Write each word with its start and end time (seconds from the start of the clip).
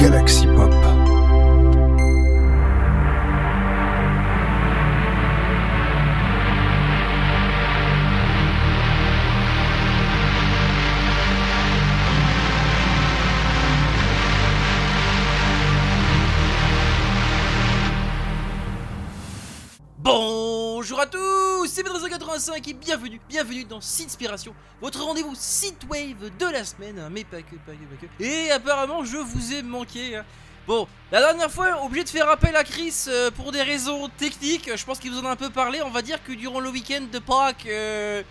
Galaxy 0.00 0.49
bienvenue, 22.74 23.20
bienvenue 23.28 23.64
dans 23.64 23.80
Synspiration, 23.80 24.54
votre 24.80 25.02
rendez-vous 25.02 25.34
Synthwave 25.34 26.30
de 26.38 26.46
la 26.46 26.64
semaine, 26.64 27.08
mais 27.10 27.24
pas 27.24 27.42
que, 27.42 27.56
pas 27.56 27.72
que, 27.72 27.96
pas 27.96 28.06
que. 28.06 28.22
Et 28.22 28.50
apparemment, 28.50 29.04
je 29.04 29.16
vous 29.16 29.52
ai 29.54 29.62
manqué. 29.62 30.16
hein. 30.16 30.24
Bon, 30.66 30.86
la 31.10 31.20
dernière 31.20 31.50
fois, 31.50 31.84
obligé 31.84 32.04
de 32.04 32.08
faire 32.10 32.28
appel 32.28 32.54
à 32.54 32.64
Chris 32.64 32.94
euh, 33.08 33.30
pour 33.30 33.50
des 33.50 33.62
raisons 33.62 34.08
techniques, 34.08 34.70
je 34.74 34.84
pense 34.84 34.98
qu'il 34.98 35.10
vous 35.10 35.18
en 35.20 35.24
a 35.24 35.30
un 35.30 35.36
peu 35.36 35.50
parlé, 35.50 35.82
on 35.82 35.90
va 35.90 36.02
dire 36.02 36.22
que 36.22 36.32
durant 36.32 36.60
le 36.60 36.70
week-end 36.70 37.02
de 37.10 37.18
Pâques, 37.18 37.66
euh, 37.66 38.22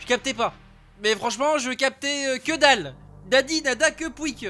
je 0.00 0.06
captais 0.06 0.34
pas. 0.34 0.54
Mais 1.02 1.14
franchement, 1.14 1.58
je 1.58 1.70
captais 1.70 2.26
euh, 2.26 2.38
que 2.38 2.56
dalle. 2.56 2.94
Daddy, 3.26 3.62
nada, 3.62 3.90
que 3.90 4.08
pouic. 4.08 4.46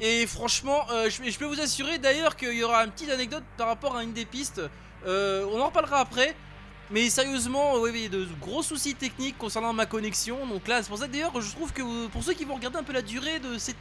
Et 0.00 0.26
franchement, 0.26 0.84
euh, 0.90 1.08
je, 1.08 1.38
peux 1.38 1.44
vous 1.44 1.60
assurer 1.60 1.98
d'ailleurs 1.98 2.36
qu'il 2.36 2.54
y 2.54 2.64
aura 2.64 2.84
une 2.84 2.90
petite 2.90 3.10
anecdote 3.10 3.44
par 3.56 3.68
rapport 3.68 3.96
à 3.96 4.02
une 4.02 4.12
des 4.12 4.24
pistes. 4.24 4.60
On 5.06 5.60
en 5.60 5.66
reparlera 5.66 6.00
après. 6.00 6.34
Mais 6.92 7.08
sérieusement, 7.08 7.76
oui, 7.80 7.90
oui, 7.90 8.08
de 8.10 8.26
gros 8.40 8.62
soucis 8.62 8.94
techniques 8.94 9.38
concernant 9.38 9.72
ma 9.72 9.86
connexion. 9.86 10.46
Donc 10.46 10.68
là, 10.68 10.82
c'est 10.82 10.88
pour 10.90 10.98
ça 10.98 11.06
d'ailleurs, 11.06 11.40
je 11.40 11.50
trouve 11.52 11.72
que 11.72 12.06
pour 12.08 12.22
ceux 12.22 12.34
qui 12.34 12.44
vont 12.44 12.54
regarder 12.56 12.78
un 12.78 12.82
peu 12.82 12.92
la 12.92 13.00
durée 13.00 13.40
de 13.40 13.56
cette, 13.56 13.76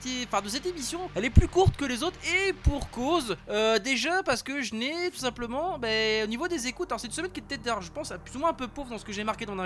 émission, 0.66 1.10
elle 1.14 1.26
est 1.26 1.30
plus 1.30 1.50
courte 1.50 1.76
que 1.76 1.84
les 1.84 2.04
autres. 2.04 2.18
Et 2.26 2.54
pour 2.54 2.90
cause, 2.90 3.36
Euh, 3.50 3.80
déjà 3.80 4.24
parce 4.24 4.44
que 4.44 4.62
je 4.62 4.76
n'ai 4.76 5.12
tout 5.12 5.20
simplement, 5.20 5.78
ben, 5.78 6.24
au 6.24 6.28
niveau 6.28 6.48
des 6.48 6.68
écoutes, 6.68 6.90
alors 6.92 7.00
c'est 7.02 7.08
une 7.08 7.14
semaine 7.14 7.32
qui 7.32 7.42
était, 7.42 7.58
d'ailleurs, 7.58 7.82
je 7.82 7.92
pense, 7.92 8.14
plus 8.24 8.36
ou 8.38 8.40
moins 8.40 8.52
un 8.52 8.54
peu 8.54 8.68
pauvre 8.68 8.90
dans 8.90 8.98
ce 8.98 9.04
que 9.06 9.12
j'ai 9.12 9.24
marqué 9.26 9.46
dans 9.46 9.56
mon. 9.56 9.66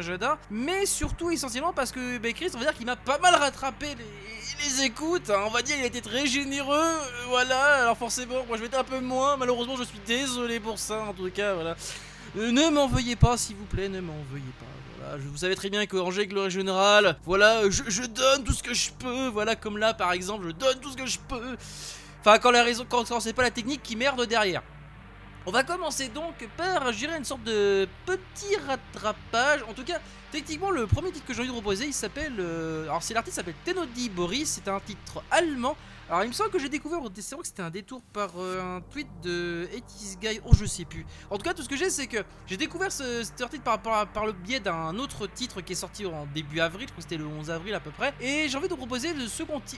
Mais 0.50 0.86
surtout, 0.86 1.30
essentiellement 1.30 1.74
parce 1.74 1.92
que 1.92 2.18
ben, 2.18 2.34
Chris, 2.34 2.50
on 2.56 2.58
va 2.58 2.66
dire 2.66 2.74
qu'il 2.74 2.86
m'a 2.86 2.96
pas 2.96 3.20
mal 3.20 3.36
rattrapé 3.36 3.88
les, 3.96 4.84
écoutes. 4.84 5.30
hein. 5.30 5.44
On 5.46 5.52
va 5.52 5.62
dire, 5.62 5.76
il 5.78 5.84
a 5.84 5.88
été 5.88 6.02
très 6.02 6.26
généreux. 6.26 6.78
euh, 6.78 7.26
voilà, 7.28 7.84
alors 7.84 7.98
forcément, 7.98 8.44
moi 8.48 8.58
je 8.58 8.62
vais 8.62 8.68
être 8.68 8.80
un 8.80 8.84
peu 8.84 9.00
moins. 9.00 9.38
Malheureusement, 9.38 9.76
je 9.78 9.84
suis 9.84 10.00
désolé 10.06 10.60
pour 10.60 10.80
ça, 10.80 11.04
en 11.04 11.14
tout 11.14 11.30
cas, 11.30 11.54
voilà. 11.54 11.76
Euh, 12.38 12.52
ne 12.52 12.70
m'en 12.70 12.88
veuillez 12.88 13.16
pas, 13.16 13.38
s'il 13.38 13.56
vous 13.56 13.66
plaît, 13.66 13.88
ne 13.88 14.02
m'en 14.02 14.18
veuillez 14.32 14.44
pas. 14.60 14.66
Voilà, 15.00 15.18
je, 15.20 15.28
vous 15.28 15.38
savez 15.38 15.56
très 15.56 15.70
bien 15.70 15.86
qu'en 15.86 16.10
règle 16.10 16.50
générale, 16.50 17.18
voilà, 17.24 17.70
je, 17.70 17.84
je 17.88 18.04
donne 18.04 18.44
tout 18.44 18.54
ce 18.54 18.64
que 18.64 18.74
je 18.74 18.92
peux. 18.92 19.28
Voilà, 19.28 19.56
comme 19.56 19.78
là, 19.78 19.94
par 19.94 20.12
exemple, 20.12 20.48
je 20.48 20.52
donne 20.52 20.80
tout 20.80 20.92
ce 20.92 20.98
que 20.98 21.06
je 21.06 21.20
peux. 21.20 21.56
Enfin, 22.20 22.38
quand 22.40 22.52
la 22.52 22.64
raison, 22.64 22.86
quand, 22.90 23.08
quand 23.08 23.20
c'est 23.20 23.34
pas 23.34 23.44
la 23.44 23.52
technique 23.52 23.84
qui 23.84 23.96
merde 23.96 24.26
derrière. 24.26 24.64
On 25.48 25.52
va 25.52 25.64
commencer 25.64 26.08
donc 26.08 26.34
par, 26.58 26.92
je 26.92 26.98
dirais, 26.98 27.18
une 27.20 27.24
sorte 27.24 27.44
de 27.44 27.88
petit 28.06 28.56
rattrapage. 28.68 29.62
En 29.70 29.74
tout 29.74 29.84
cas, 29.84 30.00
techniquement, 30.32 30.72
le 30.72 30.88
premier 30.88 31.12
titre 31.12 31.28
que 31.28 31.34
j'ai 31.34 31.42
envie 31.42 31.50
de 31.50 31.54
proposer, 31.54 31.86
il 31.86 31.94
s'appelle. 31.94 32.34
euh, 32.40 32.86
alors, 32.86 33.04
c'est 33.04 33.14
l'artiste 33.14 33.36
s'appelle 33.36 33.54
Tenodi 33.64 34.10
Boris. 34.10 34.50
C'est 34.50 34.68
un 34.68 34.80
titre 34.80 35.24
allemand. 35.30 35.78
Alors, 36.08 36.24
il 36.24 36.28
me 36.28 36.34
semble 36.34 36.52
que 36.52 36.60
j'ai 36.60 36.70
découvert, 36.70 37.00
c'est 37.16 37.34
vrai 37.34 37.42
que 37.42 37.48
c'était 37.48 37.64
un 37.64 37.72
détour 37.72 38.04
par 38.14 38.30
euh, 38.38 38.78
un 38.78 38.82
tweet 38.82 39.08
de 39.24 39.68
80 39.72 40.16
Guy. 40.22 40.40
Oh, 40.46 40.52
je 40.54 40.66
sais 40.66 40.86
plus. 40.86 41.04
En 41.32 41.38
tout 41.38 41.44
cas, 41.44 41.56
tout 41.56 41.64
ce 41.64 41.70
que 41.70 41.76
j'ai, 41.76 41.90
c'est 41.90 42.06
que 42.06 42.20
j'ai 42.46 42.58
découvert 42.58 42.92
ce, 42.92 43.24
cet 43.24 43.64
par, 43.64 44.26
le 44.26 44.32
biais 44.32 44.60
d'un 44.60 44.96
autre 45.00 45.26
titre 45.26 45.62
qui 45.62 45.74
est 45.74 45.76
sorti 45.76 46.06
en 46.06 46.28
début 46.28 46.60
avril. 46.60 46.88
Je 46.88 46.94
crois 46.94 46.98
que 47.04 47.10
c'était 47.10 47.18
le 47.18 47.26
11 47.26 47.50
avril 47.50 47.74
à 47.74 47.80
peu 47.80 47.90
près. 47.90 48.14
Et 48.22 48.48
j'ai 48.48 48.56
envie 48.56 48.68
de 48.68 48.74
vous 48.74 48.78
proposer 48.78 49.14
le 49.14 49.26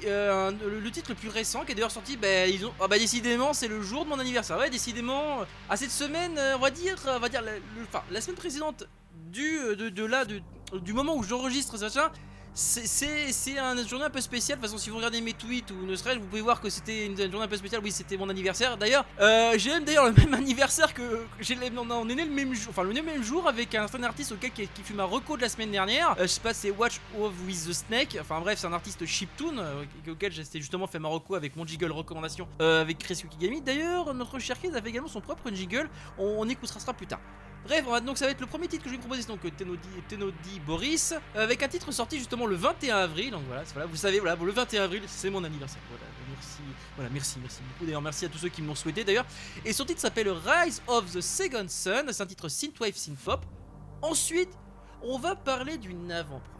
euh, 0.05 0.51
le, 0.51 0.91
titre 0.91 1.11
le 1.11 1.15
plus 1.15 1.29
récent 1.29 1.63
qui 1.63 1.71
est 1.71 1.75
d'ailleurs 1.75 1.91
sorti. 1.91 2.17
Bah, 2.17 2.45
ils 2.45 2.65
ont, 2.65 2.73
ah 2.81 2.89
bah, 2.89 2.99
décidément, 2.99 3.53
c'est 3.53 3.69
le 3.69 3.81
jour 3.81 4.03
de 4.03 4.09
mon 4.09 4.19
anniversaire. 4.19 4.57
Ouais, 4.57 4.69
décidément, 4.69 5.45
à 5.69 5.77
cette 5.77 5.91
semaine, 5.91 6.37
euh, 6.37 6.57
on 6.57 6.59
va 6.59 6.71
dire, 6.71 6.97
on 7.07 7.19
va 7.19 7.29
dire, 7.29 7.41
enfin, 7.83 8.03
la 8.11 8.19
semaine 8.19 8.35
précédente 8.35 8.83
du, 9.31 9.59
euh, 9.59 9.75
de, 9.75 10.05
là, 10.05 10.25
de- 10.25 10.41
du 10.73 10.91
moment 10.91 11.15
où 11.15 11.23
j'enregistre 11.23 11.77
ça, 11.77 12.11
c'est- 12.57 13.51
une 13.51 13.87
journée 13.87 14.05
un 14.05 14.09
peu 14.09 14.21
spéciale. 14.21 14.57
De 14.57 14.63
toute 14.63 14.71
façon, 14.71 14.83
si 14.83 14.89
vous 14.89 14.97
regardez 14.97 15.21
mes 15.21 15.33
tweets 15.33 15.71
ou 15.71 15.85
ne 15.85 15.95
serait-ce, 15.95 16.17
vous 16.19 16.25
pouvez 16.25 16.41
voir 16.41 16.59
que 16.59 16.69
c'était 16.69 17.05
une, 17.05 17.15
journée 17.15 17.45
un 17.45 17.47
peu 17.47 17.57
spéciale. 17.57 17.81
Oui, 17.83 17.91
c'était 17.91 18.17
mon 18.17 18.29
anniversaire. 18.29 18.77
D'ailleurs, 18.77 19.05
euh, 19.19 19.53
j'ai 19.57 19.69
même 19.69 19.83
d'ailleurs 19.83 20.05
le 20.05 20.13
même 20.13 20.33
anniversaire 20.33 20.93
que 20.93 21.25
j'ai. 21.39 21.57
On, 21.77 22.09
est 22.09 22.15
né 22.15 22.25
le 22.25 22.31
même 22.31 22.53
jour, 22.53 22.69
enfin 22.69 22.83
le 22.83 22.93
même 22.93 23.23
jour 23.23 23.47
avec 23.47 23.75
un 23.75 23.87
certain 23.87 24.03
artiste 24.03 24.31
auquel 24.31 24.51
qui, 24.51 24.67
qui 24.67 24.81
fut 24.81 24.93
ma 24.93 25.03
reco 25.03 25.37
de 25.37 25.41
la 25.41 25.49
semaine 25.49 25.71
dernière. 25.71 26.15
Euh, 26.19 26.23
je 26.23 26.27
sais 26.27 26.41
pas, 26.41 26.53
c'est 26.53 26.71
Watch 26.71 26.99
of 27.19 27.33
with 27.45 27.67
the 27.67 27.73
Snake. 27.73 28.17
Enfin 28.19 28.39
bref, 28.39 28.59
c'est 28.59 28.67
un 28.67 28.73
artiste 28.73 29.05
chiptune 29.05 29.59
euh, 29.59 29.83
auquel 30.11 30.31
j'ai 30.31 30.43
justement 30.55 30.87
fait 30.87 30.99
ma 30.99 31.09
reco 31.09 31.35
avec 31.35 31.55
mon 31.55 31.65
jiggle 31.65 31.91
recommandation 31.91 32.47
euh, 32.61 32.81
avec 32.81 32.97
Chris 32.97 33.21
Yukigami. 33.23 33.61
D'ailleurs, 33.61 34.13
notre 34.13 34.39
cher 34.39 34.57
Chris 34.57 34.71
avait 34.75 34.89
également 34.89 35.07
son 35.07 35.21
propre 35.21 35.51
jiggle. 35.51 35.89
On, 36.17 36.37
on 36.39 36.49
écoutera 36.49 36.79
ça 36.79 36.93
plus 36.93 37.07
tard. 37.07 37.19
Bref, 37.67 37.83
on 37.87 37.91
va- 37.91 37.99
donc 38.01 38.17
ça 38.17 38.25
va 38.25 38.31
être 38.31 38.39
le 38.39 38.47
premier 38.47 38.67
titre 38.67 38.83
que 38.83 38.89
je 38.89 38.95
vais 38.95 39.01
vous 39.01 39.07
proposer, 39.07 39.27
donc 39.27 39.43
euh, 39.45 39.49
Tenodi, 40.07 40.59
Boris, 40.65 41.13
euh, 41.35 41.43
avec 41.43 41.61
un 41.63 41.67
titre 41.67 41.91
sorti 41.91 42.17
justement 42.17 42.45
le 42.45 42.55
21 42.55 42.97
avril. 42.97 43.31
Donc 43.31 43.43
voilà, 43.47 43.63
vous 43.87 43.95
savez, 43.97 44.19
le 44.21 44.51
21 44.51 44.83
avril, 44.83 45.03
c'est 45.07 45.29
mon 45.29 45.43
anniversaire. 45.43 45.81
Voilà, 45.89 46.05
merci, 46.29 46.59
voilà, 46.95 47.09
merci, 47.11 47.39
merci 47.41 47.59
beaucoup. 47.61 47.85
D'ailleurs, 47.85 48.01
merci 48.01 48.25
à 48.25 48.29
tous 48.29 48.37
ceux 48.37 48.49
qui 48.49 48.61
me 48.61 48.67
l'ont 48.67 48.75
souhaité 48.75 49.03
d'ailleurs. 49.03 49.25
Et 49.65 49.73
son 49.73 49.83
titre 49.85 49.99
s'appelle 49.99 50.29
Rise 50.29 50.81
of 50.87 51.11
the 51.11 51.19
Second 51.21 51.65
Sun. 51.67 52.05
C'est 52.11 52.23
un 52.23 52.25
titre 52.25 52.47
synthwave 52.47 52.95
synthpop. 52.95 53.45
Ensuite, 54.01 54.49
on 55.01 55.19
va 55.19 55.35
parler 55.35 55.77
d'une 55.77 56.11
avant-première. 56.11 56.53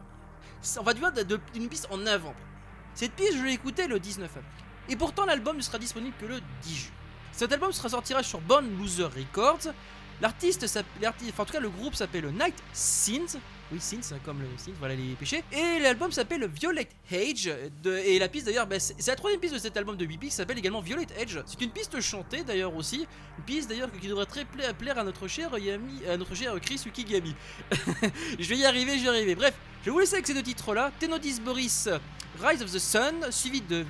On 0.79 0.83
va 0.83 0.93
dire 0.93 1.11
d'une 1.53 1.69
piste 1.69 1.87
en 1.89 2.05
avant-première. 2.05 2.47
Cette 2.95 3.13
piste, 3.13 3.37
je 3.37 3.43
l'ai 3.43 3.53
écoutée 3.53 3.87
le 3.87 3.99
19 3.99 4.29
avril. 4.29 4.43
Et 4.89 4.95
pourtant, 4.95 5.25
l'album 5.25 5.55
ne 5.57 5.61
sera 5.61 5.77
disponible 5.77 6.15
que 6.19 6.25
le 6.25 6.39
10 6.63 6.75
juin. 6.75 6.91
Cet 7.31 7.51
album 7.53 7.71
sera 7.71 7.89
sortira 7.89 8.23
sur 8.23 8.41
Born 8.41 8.65
Loser 8.79 9.03
Records. 9.05 9.71
L'artiste, 10.21 10.65
en 11.41 11.45
tout 11.45 11.53
cas, 11.53 11.59
le 11.59 11.69
groupe 11.69 11.95
s'appelle 11.95 12.27
Night 12.29 12.55
Synth. 12.73 13.37
Oui, 13.71 13.79
Synth, 13.81 14.13
comme 14.23 14.39
le 14.39 14.47
synth, 14.57 14.75
voilà 14.79 14.95
les 14.95 15.13
péchés. 15.15 15.43
Et 15.51 15.79
l'album 15.79 16.09
s'appelle 16.11 16.47
Violet 16.47 16.87
Age. 17.11 17.51
et 17.85 18.17
la 18.17 18.29
piste 18.29 18.45
d'ailleurs, 18.45 18.65
bah, 18.65 18.79
c'est 18.79 19.05
la 19.07 19.15
troisième 19.15 19.41
piste 19.41 19.55
de 19.55 19.59
cet 19.59 19.75
album 19.75 19.97
de 19.97 20.05
8 20.05 20.17
qui 20.19 20.31
s'appelle 20.31 20.57
également 20.57 20.79
Violet 20.79 21.05
Age. 21.21 21.41
C'est 21.45 21.61
une 21.61 21.71
piste 21.71 21.99
chantée 21.99 22.43
d'ailleurs 22.43 22.73
aussi. 22.75 23.05
Une 23.37 23.43
piste 23.43 23.69
d'ailleurs 23.69 23.89
qui 23.99 24.07
devrait 24.07 24.25
très 24.25 24.45
pla- 24.45 24.73
plaire 24.73 24.97
à 24.97 25.03
notre 25.03 25.27
cher 25.27 25.57
Yami, 25.57 26.05
à 26.09 26.15
notre 26.15 26.33
cher 26.33 26.53
Chris 26.61 26.81
Ukigami. 26.85 27.35
je 28.39 28.47
vais 28.47 28.55
y 28.57 28.65
arriver, 28.65 28.93
je 28.97 29.03
vais 29.03 29.05
y 29.05 29.09
arriver. 29.09 29.35
Bref, 29.35 29.53
je 29.81 29.85
vais 29.85 29.91
vous 29.91 29.99
laisser 29.99 30.13
avec 30.13 30.27
ces 30.27 30.33
deux 30.33 30.43
titres-là. 30.43 30.91
Tenodis 30.99 31.41
Boris, 31.41 31.89
Rise 32.41 32.61
of 32.63 32.71
the 32.71 32.79
Sun, 32.79 33.25
suivi 33.31 33.59
de 33.59 33.85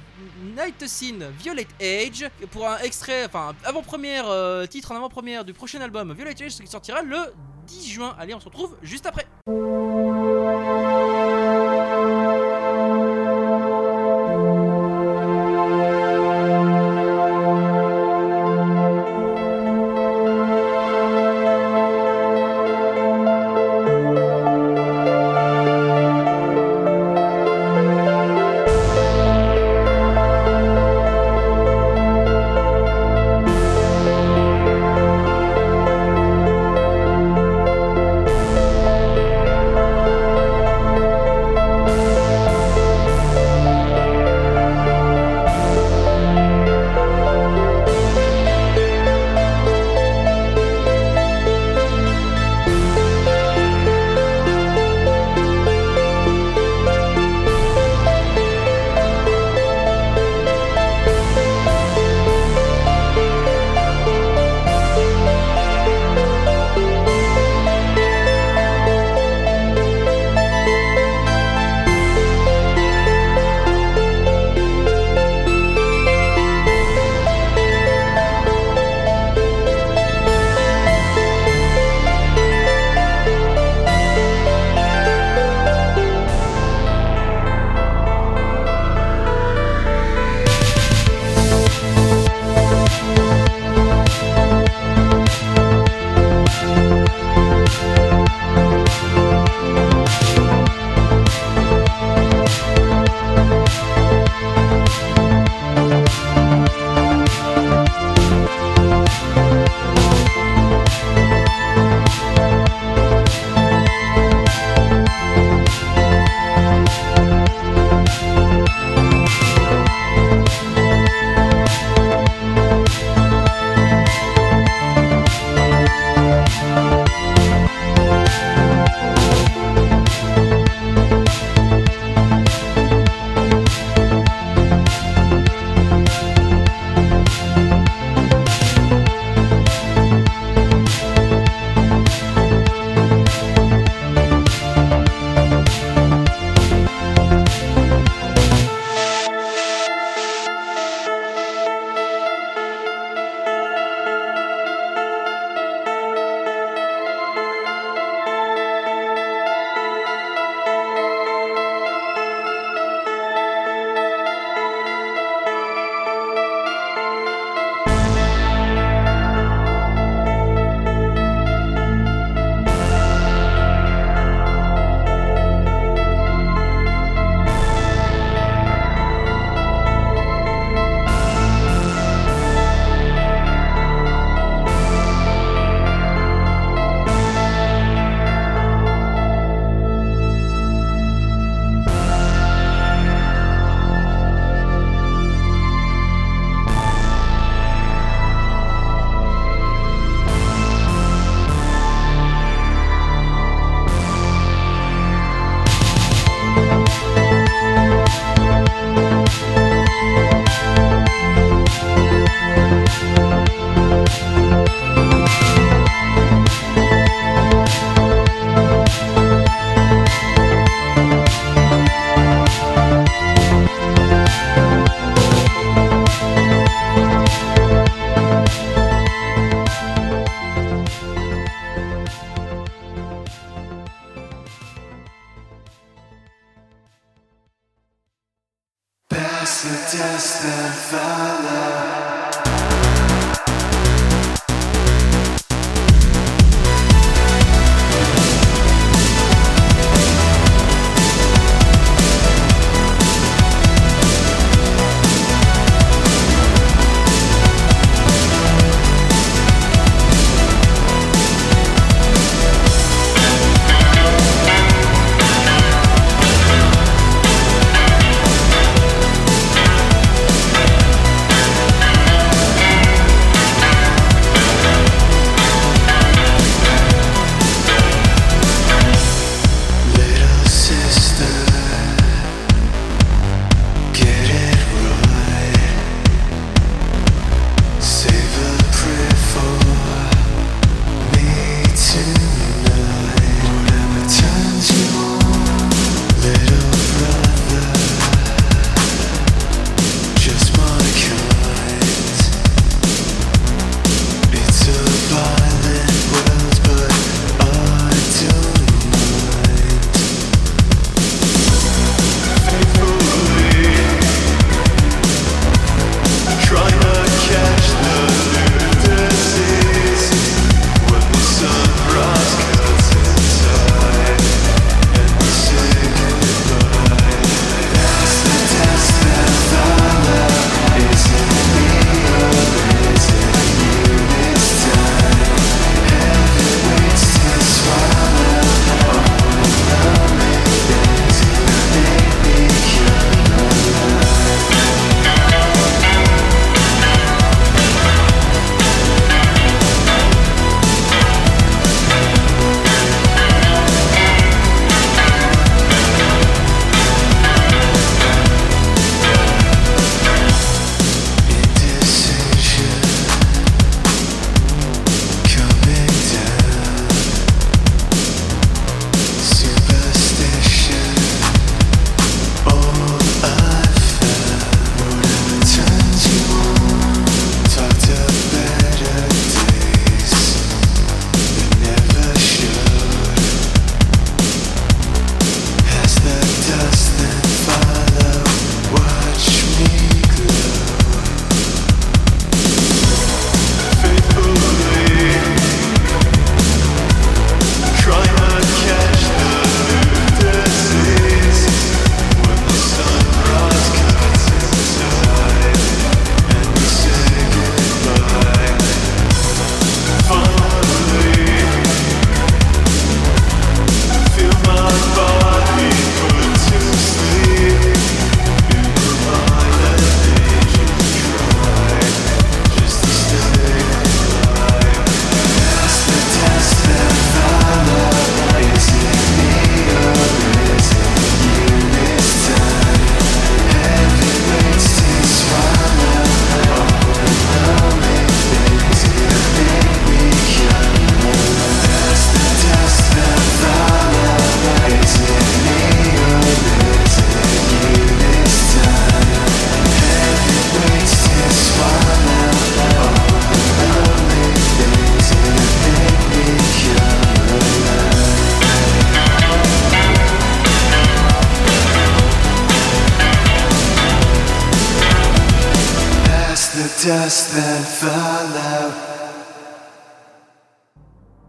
Night 0.57 0.87
Scene, 0.87 1.23
Violet 1.39 1.67
Age, 1.79 2.27
pour 2.49 2.67
un 2.67 2.79
extrait, 2.79 3.25
enfin 3.25 3.53
avant-première, 3.63 4.27
euh, 4.27 4.65
titre 4.65 4.91
en 4.91 4.95
avant-première 4.95 5.45
du 5.45 5.53
prochain 5.53 5.81
album 5.81 6.13
Violet 6.13 6.31
Age 6.41 6.55
qui 6.55 6.65
sortira 6.67 7.03
le 7.03 7.17
10 7.67 7.87
juin. 7.89 8.15
Allez, 8.17 8.33
on 8.33 8.39
se 8.39 8.45
retrouve 8.45 8.75
juste 8.81 9.05
après. 9.05 9.25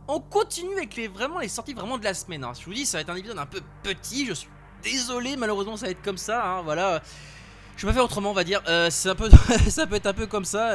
On 0.07 0.21
continue 0.21 0.75
avec 0.77 0.95
les 0.97 1.09
vraiment 1.09 1.41
les 1.41 1.49
sorties 1.49 1.75
vraiment 1.75 1.99
de 1.99 2.05
la 2.05 2.15
semaine. 2.15 2.45
hein. 2.45 2.53
Je 2.59 2.65
vous 2.65 2.73
dis, 2.73 2.87
ça 2.87 2.99
va 2.99 3.03
être 3.03 3.11
un 3.11 3.17
épisode 3.17 3.39
un 3.39 3.47
peu 3.47 3.61
petit. 3.83 4.25
Je 4.27 4.33
suis 4.35 4.49
désolé, 4.83 5.37
malheureusement, 5.37 5.77
ça 5.77 5.87
va 5.87 5.93
être 5.93 6.03
comme 6.03 6.17
ça. 6.19 6.45
hein, 6.45 6.63
voilà. 6.63 7.03
Je 7.79 7.87
vais 7.87 7.93
pas 7.93 7.95
faire 7.95 8.05
autrement, 8.05 8.31
on 8.31 8.35
va 8.35 8.43
dire. 8.43 8.61
Euh, 8.67 8.91
ça 8.91 9.15
peut 9.15 9.31
être 9.95 10.07
un 10.07 10.13
peu 10.13 10.27
comme 10.27 10.45
ça. 10.45 10.73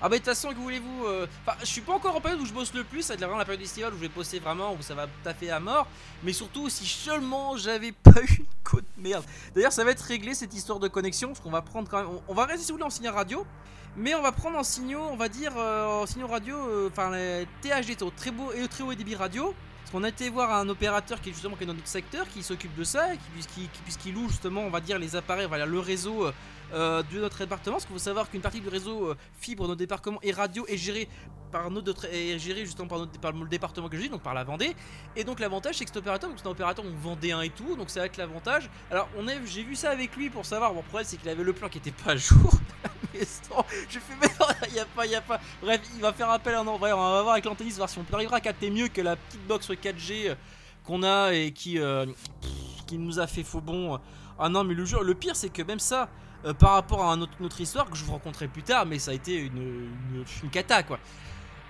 Ah 0.00 0.08
bah 0.08 0.10
de 0.10 0.16
toute 0.16 0.26
façon, 0.26 0.50
que 0.50 0.54
voulez-vous 0.54 1.04
euh, 1.04 1.26
je 1.60 1.66
suis 1.66 1.80
pas 1.80 1.94
encore 1.94 2.14
en 2.14 2.20
période 2.20 2.40
où 2.40 2.46
je 2.46 2.52
bosse 2.52 2.72
le 2.74 2.84
plus. 2.84 3.02
Ça 3.02 3.16
vraiment 3.16 3.36
la 3.36 3.44
période 3.44 3.60
estivale 3.62 3.92
où 3.92 3.96
je 3.96 4.02
vais 4.02 4.08
poster 4.08 4.38
vraiment, 4.38 4.72
où 4.74 4.82
ça 4.82 4.94
va 4.94 5.08
taffer 5.24 5.50
à 5.50 5.58
mort. 5.58 5.88
Mais 6.22 6.32
surtout, 6.32 6.68
si 6.68 6.86
seulement 6.86 7.56
j'avais 7.56 7.90
pas 8.04 8.22
eu 8.22 8.36
une 8.38 8.46
côte 8.62 8.84
merde. 8.96 9.24
D'ailleurs, 9.56 9.72
ça 9.72 9.82
va 9.82 9.90
être 9.90 10.02
réglé 10.02 10.34
cette 10.34 10.54
histoire 10.54 10.78
de 10.78 10.86
connexion, 10.86 11.28
parce 11.28 11.40
qu'on 11.40 11.50
va 11.50 11.62
prendre 11.62 11.88
quand 11.88 11.98
même. 11.98 12.20
On, 12.28 12.34
va 12.34 12.44
rester 12.44 12.66
si 12.66 12.70
vous 12.70 12.76
voulez 12.76 12.86
en 12.86 12.90
signal 12.90 13.14
radio. 13.14 13.44
Mais 13.96 14.14
on 14.14 14.22
va 14.22 14.30
prendre 14.30 14.58
en 14.58 14.62
signaux, 14.62 15.02
on 15.10 15.16
va 15.16 15.28
dire, 15.28 15.54
euh, 15.56 16.02
en 16.02 16.06
signaux 16.06 16.28
radio, 16.28 16.56
enfin 16.86 17.10
les 17.10 17.48
THD, 17.62 17.96
très 18.14 18.30
beau 18.30 18.52
et 18.52 18.68
très 18.68 18.84
haut 18.84 18.94
débit 18.94 19.16
radio. 19.16 19.54
Parce 19.86 19.92
qu'on 19.92 20.02
a 20.02 20.08
été 20.08 20.30
voir 20.30 20.52
un 20.52 20.68
opérateur 20.68 21.20
qui 21.20 21.30
est 21.30 21.32
justement 21.32 21.54
qui 21.54 21.62
est 21.62 21.66
dans 21.66 21.72
notre 21.72 21.86
secteur, 21.86 22.28
qui 22.28 22.42
s'occupe 22.42 22.74
de 22.74 22.82
ça, 22.82 23.06
puisqu'il 23.84 24.14
loue 24.14 24.28
justement, 24.28 24.62
on 24.62 24.68
va 24.68 24.80
dire, 24.80 24.98
les 24.98 25.14
appareils, 25.14 25.46
voilà, 25.46 25.64
le 25.64 25.78
réseau 25.78 26.26
euh, 26.26 26.32
de 26.72 27.20
notre 27.20 27.38
département. 27.38 27.76
Parce 27.76 27.86
qu'il 27.86 27.94
faut 27.94 27.98
savoir 27.98 28.30
qu'une 28.30 28.40
partie 28.40 28.60
du 28.60 28.68
réseau 28.68 29.10
euh, 29.10 29.16
fibre 29.38 29.64
de 29.64 29.68
notre 29.68 29.78
département 29.78 30.18
et 30.22 30.32
radio 30.32 30.64
est 30.68 30.76
gérée 30.76 31.08
par 31.52 31.70
notre 31.70 32.06
est 32.06 32.38
justement 32.38 32.88
par, 32.88 32.98
notre, 32.98 33.18
par 33.20 33.32
le 33.32 33.48
département 33.48 33.88
que 33.88 33.96
je 33.96 34.02
dis, 34.02 34.08
donc 34.08 34.22
par 34.22 34.34
la 34.34 34.44
Vendée. 34.44 34.74
Et 35.14 35.24
donc 35.24 35.40
l'avantage 35.40 35.76
c'est 35.76 35.84
que 35.84 35.90
cet 35.90 35.98
opérateur, 35.98 36.28
donc 36.28 36.38
c'est 36.40 36.46
un 36.46 36.50
opérateur 36.50 36.84
donc 36.84 36.94
vendéen 36.96 37.40
et 37.40 37.50
tout, 37.50 37.76
donc 37.76 37.88
c'est 37.88 38.00
avec 38.00 38.16
l'avantage. 38.16 38.68
Alors 38.90 39.08
on 39.16 39.28
a, 39.28 39.32
j'ai 39.46 39.62
vu 39.62 39.76
ça 39.76 39.90
avec 39.90 40.16
lui 40.16 40.28
pour 40.28 40.44
savoir. 40.44 40.72
Bon, 40.72 40.80
le 40.80 40.86
problème 40.86 41.06
c'est 41.08 41.16
qu'il 41.16 41.28
avait 41.28 41.44
le 41.44 41.52
plan 41.52 41.68
qui 41.68 41.78
était 41.78 41.92
pas 41.92 42.12
à 42.12 42.16
jour. 42.16 42.52
je 43.14 43.98
fais 43.98 44.14
mais 44.20 44.28
non, 44.40 44.74
y 44.74 44.78
a 44.78 44.84
pas, 44.84 45.06
y 45.06 45.14
a 45.14 45.20
pas. 45.20 45.40
Bref, 45.62 45.80
il 45.94 46.00
va 46.00 46.12
faire 46.12 46.30
appel 46.30 46.54
à 46.54 46.60
un 46.60 46.64
vrai. 46.64 46.92
On 46.92 46.96
va 46.96 47.22
voir 47.22 47.32
avec 47.34 47.44
l'antenniste 47.44 47.76
voir 47.78 47.88
si 47.88 47.98
on 47.98 48.14
arrivera 48.14 48.36
à 48.36 48.40
capter 48.40 48.70
mieux 48.70 48.88
que 48.88 49.00
la 49.00 49.16
petite 49.16 49.46
box 49.46 49.70
4G 49.70 50.30
euh, 50.30 50.34
qu'on 50.84 51.02
a 51.02 51.32
et 51.32 51.52
qui 51.52 51.78
euh, 51.78 52.06
qui 52.86 52.98
nous 52.98 53.18
a 53.18 53.26
fait 53.26 53.42
faux 53.42 53.60
bon. 53.60 53.98
Ah 54.38 54.48
non, 54.48 54.64
mais 54.64 54.74
le 54.74 54.84
jeu, 54.84 55.02
le 55.02 55.14
pire 55.14 55.36
c'est 55.36 55.50
que 55.50 55.62
même 55.62 55.80
ça. 55.80 56.08
euh, 56.44 56.54
par 56.54 56.72
rapport 56.72 57.02
à 57.04 57.16
autre 57.16 57.60
histoire 57.60 57.88
que 57.90 57.96
je 57.96 58.04
vous 58.04 58.12
rencontrerai 58.12 58.48
plus 58.48 58.62
tard, 58.62 58.86
mais 58.86 58.98
ça 58.98 59.10
a 59.10 59.14
été 59.14 59.36
une, 59.36 59.56
une, 59.58 60.24
une 60.42 60.50
cata 60.50 60.82
quoi. 60.82 60.98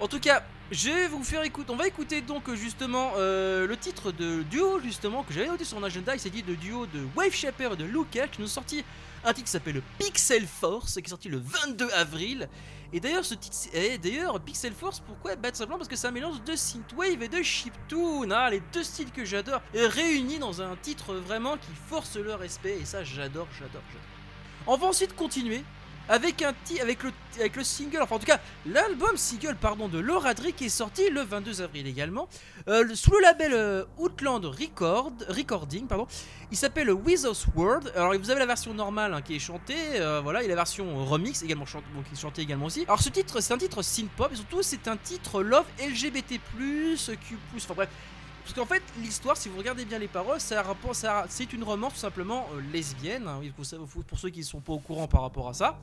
En 0.00 0.08
tout 0.08 0.20
cas, 0.20 0.42
je 0.70 0.90
vais 0.90 1.08
vous 1.08 1.22
faire 1.22 1.42
écouter. 1.42 1.70
On 1.70 1.76
va 1.76 1.86
écouter 1.86 2.20
donc 2.22 2.52
justement 2.54 3.12
euh, 3.16 3.66
le 3.66 3.76
titre 3.76 4.10
de 4.10 4.42
duo 4.42 4.80
justement 4.80 5.22
que 5.22 5.32
j'avais 5.32 5.46
noté 5.46 5.64
sur 5.64 5.78
mon 5.78 5.86
agenda. 5.86 6.14
Il 6.14 6.20
s'agit 6.20 6.42
de 6.42 6.54
duo 6.54 6.86
de 6.86 7.06
Wave 7.14 7.32
Shaper 7.32 7.74
et 7.74 7.76
de 7.76 7.84
Luca 7.84 8.26
qui 8.26 8.40
nous 8.40 8.48
sorti 8.48 8.84
un 9.24 9.32
titre 9.32 9.44
qui 9.44 9.52
s'appelle 9.52 9.80
Pixel 9.98 10.46
Force 10.46 10.94
qui 10.94 11.00
est 11.00 11.08
sorti 11.08 11.28
le 11.28 11.38
22 11.38 11.88
avril. 11.90 12.48
Et 12.92 13.00
d'ailleurs 13.00 13.24
ce 13.24 13.34
titre, 13.34 13.56
et 13.74 13.98
d'ailleurs 13.98 14.40
Pixel 14.40 14.72
Force, 14.72 15.00
pourquoi? 15.00 15.36
Bah 15.36 15.50
tout 15.50 15.58
simplement 15.58 15.78
parce 15.78 15.88
que 15.88 15.96
c'est 15.96 16.08
un 16.08 16.12
mélange 16.12 16.42
de 16.44 16.56
synthwave 16.56 17.22
et 17.22 17.28
de 17.28 17.42
chiptune, 17.42 18.32
hein, 18.32 18.50
les 18.50 18.62
deux 18.72 18.84
styles 18.84 19.10
que 19.10 19.24
j'adore, 19.24 19.60
réunis 19.74 20.38
dans 20.38 20.62
un 20.62 20.76
titre 20.76 21.14
vraiment 21.14 21.56
qui 21.56 21.72
force 21.88 22.16
le 22.16 22.34
respect. 22.34 22.78
Et 22.80 22.84
ça, 22.84 23.04
j'adore, 23.04 23.48
j'adore, 23.58 23.82
j'adore. 23.88 24.02
On 24.68 24.76
va 24.76 24.86
ensuite 24.86 25.14
continuer 25.14 25.62
avec 26.08 26.42
un 26.42 26.54
avec 26.80 27.02
le 27.02 27.12
avec 27.38 27.56
le 27.56 27.64
single, 27.64 28.00
enfin 28.02 28.16
en 28.16 28.18
tout 28.18 28.26
cas 28.26 28.40
l'album 28.66 29.16
single 29.16 29.56
pardon 29.56 29.88
de 29.88 29.98
Laura 29.98 30.34
Dre 30.34 30.54
qui 30.56 30.66
est 30.66 30.70
sorti 30.70 31.10
le 31.10 31.22
22 31.22 31.62
avril 31.62 31.86
également 31.86 32.28
euh, 32.68 32.94
sous 32.94 33.10
le 33.12 33.20
label 33.20 33.52
euh, 33.52 33.84
Outland 33.98 34.44
Record 34.44 35.12
Recording 35.28 35.86
pardon. 35.86 36.06
Il 36.52 36.56
s'appelle 36.56 36.92
Wizard's 36.92 37.46
World. 37.56 37.92
Alors 37.96 38.14
vous 38.16 38.30
avez 38.30 38.38
la 38.38 38.46
version 38.46 38.72
normale 38.72 39.12
hein, 39.12 39.20
qui 39.20 39.34
est 39.34 39.40
chantée, 39.40 39.74
euh, 39.94 40.20
voilà, 40.22 40.44
et 40.44 40.48
la 40.48 40.54
version 40.54 41.04
remix 41.04 41.42
également 41.42 41.64
qui 41.64 41.78
est 42.12 42.20
chantée 42.20 42.42
également 42.42 42.66
aussi. 42.66 42.84
Alors 42.86 43.02
ce 43.02 43.08
titre 43.08 43.40
c'est 43.40 43.52
un 43.52 43.58
titre 43.58 43.82
synth 43.82 44.10
pop 44.16 44.30
et 44.32 44.36
surtout 44.36 44.62
c'est 44.62 44.86
un 44.88 44.96
titre 44.96 45.42
love 45.42 45.66
LGBT+, 45.80 46.40
Q+, 46.56 46.96
enfin 47.56 47.74
bref. 47.74 47.88
Parce 48.46 48.54
qu'en 48.54 48.64
fait, 48.66 48.82
l'histoire, 49.02 49.36
si 49.36 49.48
vous 49.48 49.58
regardez 49.58 49.84
bien 49.84 49.98
les 49.98 50.06
paroles, 50.06 50.38
c'est 50.38 51.52
une 51.52 51.64
romance 51.64 51.94
tout 51.94 51.98
simplement 51.98 52.46
euh, 52.54 52.60
lesbienne. 52.72 53.28
pour 53.56 54.18
ceux 54.20 54.30
qui 54.30 54.38
ne 54.38 54.44
sont 54.44 54.60
pas 54.60 54.72
au 54.72 54.78
courant 54.78 55.08
par 55.08 55.22
rapport 55.22 55.48
à 55.48 55.52
ça. 55.52 55.80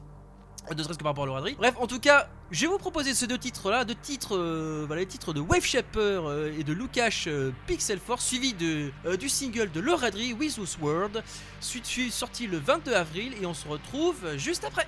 Ne 0.74 0.82
serait-ce 0.82 0.98
que 0.98 1.04
par 1.04 1.12
rapport 1.12 1.26
à 1.26 1.28
Laura 1.28 1.42
Dre. 1.42 1.50
Bref, 1.58 1.76
en 1.78 1.88
tout 1.88 2.00
cas, 2.00 2.30
je 2.52 2.62
vais 2.62 2.68
vous 2.68 2.78
proposer 2.78 3.14
ces 3.14 3.28
deux 3.28 3.38
titres-là, 3.38 3.84
deux 3.84 3.96
titres, 3.96 4.38
euh, 4.38 4.86
voilà, 4.88 5.02
les 5.02 5.08
titres 5.08 5.34
de 5.34 5.42
Wave 5.42 5.66
Shaper 5.66 6.00
euh, 6.26 6.58
et 6.58 6.64
de 6.64 6.72
Lukash 6.72 7.28
Pixel 7.68 8.00
Force, 8.00 8.26
suivi 8.26 8.54
de, 8.54 8.90
du 9.18 9.28
single 9.28 9.70
de 9.70 9.82
Laura 9.82 10.10
Dre, 10.10 10.20
With 10.40 10.58
suite- 11.60 12.12
sorti 12.14 12.48
le 12.48 12.60
22 12.60 12.94
avril, 12.94 13.34
et 13.42 13.46
on 13.46 13.54
se 13.54 13.68
retrouve 13.68 14.38
juste 14.38 14.64
après. 14.64 14.88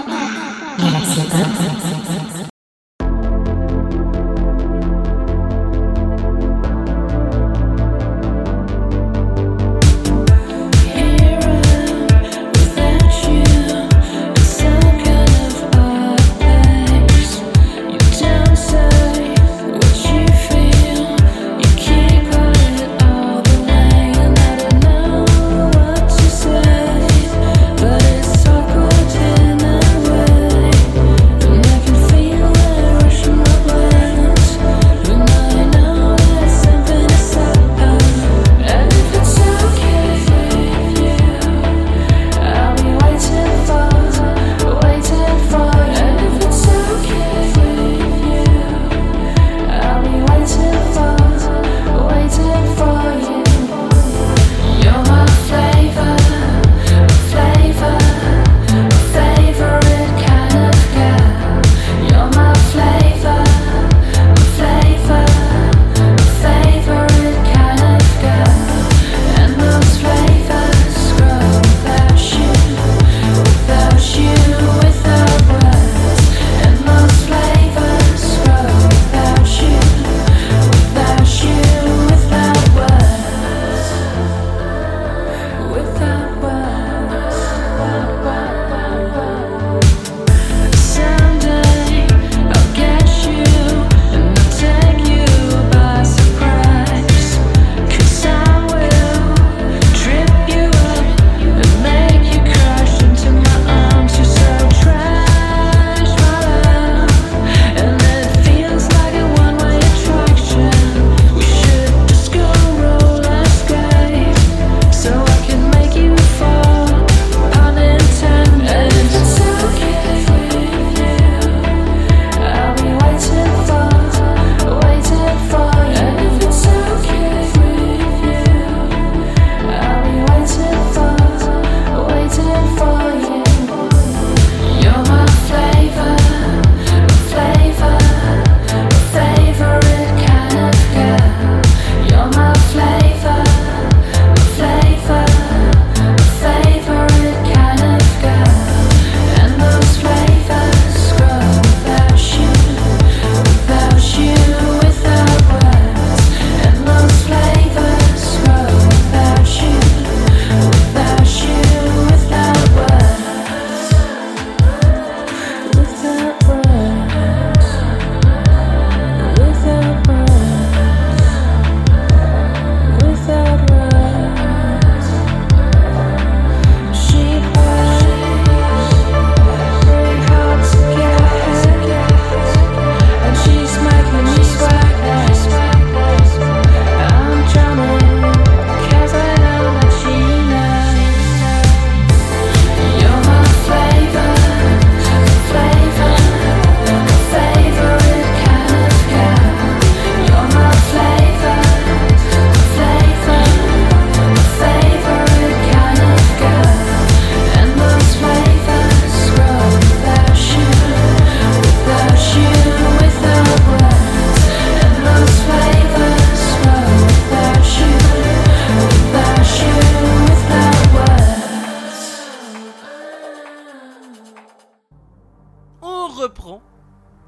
reprend 226.21 226.61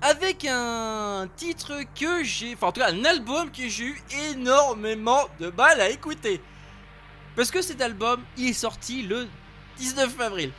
avec 0.01 0.45
un 0.45 1.27
titre 1.35 1.79
que 1.99 2.23
j'ai, 2.23 2.53
enfin 2.53 2.67
en 2.67 2.71
tout 2.71 2.81
cas 2.81 2.91
un 2.91 3.05
album 3.05 3.51
que 3.51 3.67
j'ai 3.67 3.85
eu 3.85 4.01
énormément 4.31 5.21
de 5.39 5.49
mal 5.49 5.79
à 5.79 5.89
écouter. 5.89 6.41
Parce 7.35 7.49
que 7.49 7.61
cet 7.61 7.81
album, 7.81 8.21
il 8.37 8.49
est 8.49 8.53
sorti 8.53 9.01
le 9.01 9.27
19 9.77 10.19
avril. 10.19 10.51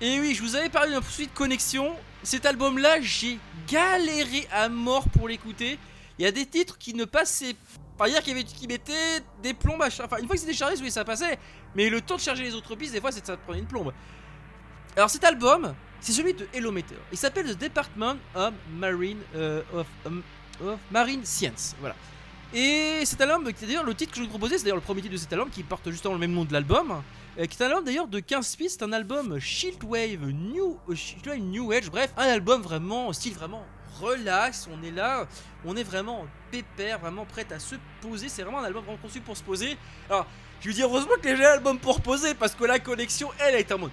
Et 0.00 0.20
oui, 0.20 0.34
je 0.34 0.42
vous 0.42 0.56
avais 0.56 0.68
parlé 0.68 0.92
d'un 0.92 1.00
poursuite 1.00 1.30
de 1.30 1.36
connexion. 1.36 1.94
Cet 2.22 2.44
album-là, 2.44 3.00
j'ai 3.00 3.38
galéré 3.66 4.46
à 4.52 4.68
mort 4.68 5.08
pour 5.08 5.28
l'écouter. 5.28 5.78
Il 6.18 6.24
y 6.24 6.28
a 6.28 6.32
des 6.32 6.44
titres 6.44 6.76
qui 6.76 6.92
ne 6.92 7.04
passaient 7.04 7.56
pas. 7.96 8.10
dire 8.10 8.22
qu'il 8.22 8.44
qui 8.44 8.66
mettaient 8.66 9.20
des 9.42 9.54
plombes 9.54 9.80
à 9.80 9.88
charger. 9.88 10.12
Enfin, 10.12 10.20
une 10.20 10.26
fois 10.26 10.34
que 10.34 10.40
c'était 10.40 10.52
chargé, 10.52 10.76
oui, 10.82 10.90
ça 10.90 11.04
passait. 11.04 11.38
Mais 11.74 11.88
le 11.88 12.02
temps 12.02 12.16
de 12.16 12.20
charger 12.20 12.42
les 12.42 12.54
autres 12.54 12.74
pistes, 12.76 12.92
des 12.92 13.00
fois, 13.00 13.10
c'est 13.10 13.24
ça 13.24 13.38
prenait 13.38 13.60
une 13.60 13.66
plombe. 13.66 13.92
Alors 14.96 15.10
cet 15.10 15.24
album, 15.24 15.74
c'est 16.00 16.12
celui 16.12 16.32
de 16.32 16.48
Hello 16.54 16.72
Meteor. 16.72 16.98
Il 17.12 17.18
s'appelle 17.18 17.54
The 17.54 17.60
Department 17.60 18.16
of 18.34 18.54
Marine, 18.70 19.18
euh, 19.34 19.60
um, 20.06 20.22
Science. 21.22 21.76
Voilà. 21.80 21.94
Et 22.54 23.04
cet 23.04 23.20
album, 23.20 23.44
d'ailleurs 23.44 23.84
le 23.84 23.94
titre 23.94 24.12
que 24.12 24.18
je 24.20 24.22
vous 24.22 24.30
proposais, 24.30 24.56
c'est 24.56 24.64
d'ailleurs 24.64 24.76
le 24.76 24.82
premier 24.82 25.02
titre 25.02 25.12
de 25.12 25.18
cet 25.18 25.30
album 25.34 25.50
qui 25.50 25.62
porte 25.64 25.90
justement 25.90 26.14
le 26.14 26.20
même 26.20 26.32
nom 26.32 26.46
de 26.46 26.52
l'album, 26.54 27.02
euh, 27.38 27.44
qui 27.44 27.58
est 27.58 27.62
un 27.62 27.68
album 27.68 27.84
d'ailleurs 27.84 28.08
de 28.08 28.20
15 28.20 28.56
pistes, 28.56 28.82
un 28.82 28.92
album 28.94 29.38
Shieldwave 29.38 30.30
New, 30.30 30.78
euh, 30.88 31.36
New 31.36 31.72
Age, 31.72 31.90
bref, 31.90 32.14
un 32.16 32.28
album 32.28 32.62
vraiment 32.62 33.12
style 33.12 33.34
vraiment 33.34 33.66
relax, 34.00 34.66
on 34.72 34.82
est 34.82 34.90
là, 34.92 35.26
on 35.66 35.76
est 35.76 35.82
vraiment 35.82 36.24
pépère, 36.50 37.00
vraiment 37.00 37.26
prête 37.26 37.52
à 37.52 37.58
se 37.58 37.74
poser, 38.00 38.30
c'est 38.30 38.42
vraiment 38.42 38.60
un 38.60 38.64
album 38.64 38.82
vraiment 38.82 39.02
conçu 39.02 39.20
pour 39.20 39.36
se 39.36 39.42
poser. 39.42 39.76
Alors, 40.08 40.26
je 40.60 40.68
lui 40.68 40.74
dis 40.74 40.82
heureusement 40.82 41.14
que 41.22 41.28
j'ai 41.28 41.42
l'album 41.42 41.78
pour 41.78 42.00
poser 42.00 42.34
parce 42.34 42.54
que 42.54 42.64
la 42.64 42.78
collection, 42.78 43.30
elle, 43.38 43.54
est 43.54 43.70
en 43.72 43.78
mode. 43.78 43.90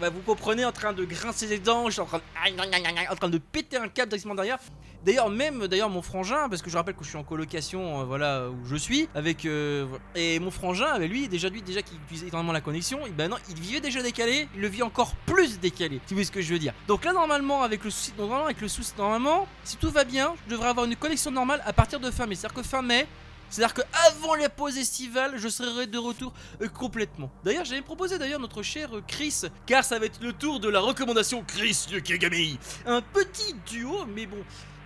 Bah, 0.00 0.10
vous 0.10 0.20
comprenez, 0.20 0.64
en 0.64 0.72
train 0.72 0.92
de 0.92 1.04
grincer 1.04 1.46
les 1.46 1.58
dents, 1.58 1.86
je 1.86 1.92
suis 1.92 2.00
en 2.00 2.06
train 2.06 2.18
de, 2.18 3.26
en 3.26 3.40
péter 3.52 3.76
un 3.76 3.88
câble 3.88 4.10
directement 4.10 4.34
derrière. 4.34 4.58
D'ailleurs, 5.04 5.30
même 5.30 5.68
d'ailleurs 5.68 5.90
mon 5.90 6.02
frangin, 6.02 6.48
parce 6.48 6.60
que 6.60 6.70
je 6.70 6.76
rappelle 6.76 6.94
que 6.94 7.04
je 7.04 7.10
suis 7.10 7.18
en 7.18 7.22
colocation, 7.22 8.00
euh, 8.00 8.04
voilà 8.04 8.48
où 8.50 8.66
je 8.66 8.74
suis, 8.74 9.08
avec 9.14 9.44
euh, 9.44 9.86
et 10.16 10.40
mon 10.40 10.50
frangin, 10.50 10.86
avec 10.86 11.08
lui 11.08 11.28
déjà 11.28 11.48
lui 11.48 11.62
déjà 11.62 11.82
qui 11.82 11.94
utilisait 11.94 12.28
énormément 12.28 12.52
la 12.52 12.60
connexion, 12.60 13.06
et 13.06 13.10
ben 13.10 13.28
non, 13.30 13.36
il 13.48 13.60
vivait 13.60 13.80
déjà 13.80 14.02
décalé, 14.02 14.48
il 14.56 14.60
le 14.60 14.66
vit 14.66 14.82
encore 14.82 15.14
plus 15.24 15.60
décalé. 15.60 16.00
Si 16.06 16.14
vous 16.14 16.16
voyez 16.16 16.24
ce 16.24 16.32
que 16.32 16.42
je 16.42 16.52
veux 16.52 16.58
dire? 16.58 16.74
Donc 16.88 17.04
là 17.04 17.12
normalement 17.12 17.62
avec 17.62 17.84
le 17.84 17.90
souci, 17.90 18.12
normalement 18.18 18.46
avec 18.46 18.60
le 18.60 18.66
souci, 18.66 18.92
normalement 18.98 19.46
si 19.62 19.76
tout 19.76 19.90
va 19.90 20.02
bien, 20.02 20.34
je 20.46 20.50
devrais 20.50 20.68
avoir 20.68 20.84
une 20.84 20.96
connexion 20.96 21.30
normale 21.30 21.62
à 21.64 21.72
partir 21.72 22.00
de 22.00 22.10
fin 22.10 22.26
mai, 22.26 22.34
c'est-à-dire 22.34 22.60
que 22.60 22.68
fin 22.68 22.82
mai, 22.82 23.06
c'est-à-dire 23.50 23.74
que 23.74 23.82
avant 24.06 24.34
la 24.34 24.48
pause 24.48 24.76
estivale, 24.78 25.34
je 25.36 25.48
serai 25.48 25.86
de 25.86 25.98
retour 25.98 26.32
euh, 26.62 26.68
complètement. 26.68 27.30
D'ailleurs, 27.44 27.64
j'avais 27.64 27.82
proposé 27.82 28.18
d'ailleurs 28.18 28.40
notre 28.40 28.62
cher 28.62 28.96
euh, 28.96 29.02
Chris, 29.06 29.42
car 29.66 29.84
ça 29.84 29.98
va 29.98 30.06
être 30.06 30.20
le 30.22 30.32
tour 30.32 30.60
de 30.60 30.68
la 30.68 30.80
recommandation 30.80 31.42
Chris 31.46 31.86
de 31.90 31.98
Kagami. 31.98 32.58
Un 32.86 33.00
petit 33.00 33.54
duo, 33.66 34.04
mais 34.06 34.26
bon, 34.26 34.38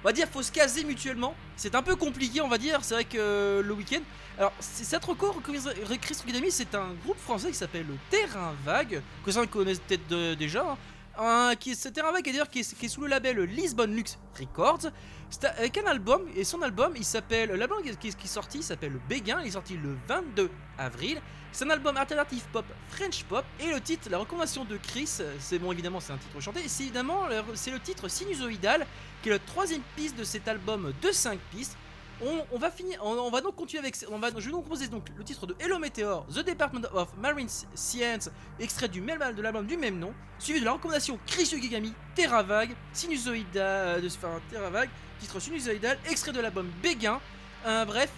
on 0.02 0.04
va 0.04 0.12
dire 0.12 0.28
faut 0.28 0.42
se 0.42 0.52
caser 0.52 0.84
mutuellement. 0.84 1.34
C'est 1.56 1.74
un 1.74 1.82
peu 1.82 1.96
compliqué, 1.96 2.40
on 2.40 2.48
va 2.48 2.58
dire. 2.58 2.80
C'est 2.82 2.94
vrai 2.94 3.04
que 3.04 3.18
euh, 3.18 3.62
le 3.62 3.72
week-end. 3.74 4.00
Alors, 4.38 4.52
cette 4.60 5.04
record, 5.04 5.40
Chris 5.42 6.16
Kagami, 6.26 6.50
c'est 6.50 6.74
un 6.74 6.94
groupe 7.04 7.18
français 7.18 7.48
qui 7.50 7.56
s'appelle 7.56 7.86
Terrain 8.10 8.54
Vague, 8.64 9.02
que 9.24 9.30
ça 9.30 9.46
connaissent 9.46 9.80
peut-être 9.80 10.34
déjà. 10.36 10.62
hein. 10.72 10.76
Un- 11.18 11.54
qui 11.56 11.72
est, 11.72 11.74
ce 11.74 11.88
Terrain 11.88 12.10
Vague, 12.12 12.24
d'ailleurs, 12.24 12.48
qui 12.48 12.60
est, 12.60 12.74
qui 12.78 12.86
est 12.86 12.88
sous 12.88 13.02
le 13.02 13.08
label 13.08 13.38
Lisbon 13.42 13.84
Lux 13.86 14.18
Records. 14.38 14.90
C'est 15.30 15.44
avec 15.46 15.78
un 15.78 15.84
album, 15.86 16.22
et 16.36 16.44
son 16.44 16.60
album, 16.62 16.92
il 16.96 17.04
s'appelle. 17.04 17.50
L'album 17.52 17.82
qui, 17.82 17.94
qui- 17.96 18.24
est 18.24 18.26
sorti 18.26 18.62
s'appelle 18.62 18.98
Béguin, 19.08 19.40
il 19.42 19.48
est 19.48 19.52
sorti 19.52 19.76
le 19.76 19.96
22 20.08 20.50
avril. 20.78 21.20
C'est 21.52 21.66
un 21.66 21.70
album 21.70 21.96
alternatif 21.98 22.44
pop, 22.50 22.64
French 22.88 23.24
pop, 23.24 23.44
et 23.60 23.70
le 23.70 23.80
titre, 23.80 24.08
la 24.10 24.16
recommandation 24.18 24.64
de 24.64 24.78
Chris, 24.78 25.18
c'est 25.38 25.58
bon, 25.58 25.70
évidemment, 25.70 26.00
c'est 26.00 26.14
un 26.14 26.16
titre 26.18 26.40
chanté, 26.40 26.66
c'est 26.66 26.84
évidemment, 26.84 27.24
c'est 27.54 27.70
le 27.70 27.78
titre 27.78 28.08
Sinusoïdal, 28.08 28.86
qui 29.22 29.28
est 29.28 29.32
la 29.32 29.38
troisième 29.38 29.82
piste 29.94 30.16
de 30.16 30.24
cet 30.24 30.48
album 30.48 30.92
de 31.02 31.12
5 31.12 31.38
pistes. 31.50 31.76
On, 32.20 32.58
va 32.58 32.70
finir, 32.70 33.00
on, 33.04 33.30
va 33.30 33.40
donc 33.40 33.56
continuer 33.56 33.80
avec, 33.80 33.96
on 34.10 34.18
va, 34.18 34.28
je 34.30 34.44
vais 34.44 34.52
donc 34.52 34.62
proposer 34.62 34.86
donc 34.86 35.08
le 35.16 35.24
titre 35.24 35.46
de 35.46 35.56
Hello 35.58 35.78
Meteor, 35.78 36.24
The 36.26 36.46
Department 36.46 36.86
of 36.92 37.08
Marine 37.18 37.48
Science, 37.74 38.30
extrait 38.60 38.88
du 38.88 39.00
même 39.00 39.20
de 39.34 39.42
l'album 39.42 39.66
du 39.66 39.76
même 39.76 39.98
nom, 39.98 40.14
suivi 40.38 40.60
de 40.60 40.64
la 40.64 40.72
recommandation 40.72 41.18
Chris 41.26 41.48
Yogigami, 41.52 41.92
Terra 42.14 42.42
Vague, 42.44 42.76
Sinusoïdal, 42.92 44.00
de 44.00 44.06
enfin, 44.06 44.40
Terra 44.50 44.70
Vague, 44.70 44.90
titre 45.20 45.40
sinusoïdal, 45.40 45.98
extrait 46.10 46.32
de 46.32 46.40
l'album 46.40 46.70
Béguin. 46.82 47.20
Euh, 47.66 47.84
bref, 47.84 48.10